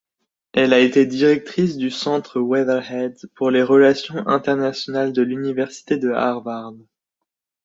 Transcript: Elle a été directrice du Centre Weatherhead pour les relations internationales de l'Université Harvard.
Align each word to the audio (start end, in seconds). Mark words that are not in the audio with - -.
Elle 0.53 0.73
a 0.73 0.79
été 0.79 1.05
directrice 1.05 1.77
du 1.77 1.91
Centre 1.91 2.39
Weatherhead 2.39 3.15
pour 3.35 3.51
les 3.51 3.61
relations 3.61 4.25
internationales 4.27 5.13
de 5.13 5.21
l'Université 5.21 5.99
Harvard. 6.11 6.73